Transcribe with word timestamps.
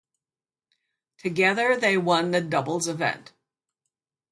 Together, 1.19 1.77
they 1.77 1.95
won 1.95 2.31
the 2.31 2.41
doubles 2.41 2.87
event. 2.87 3.33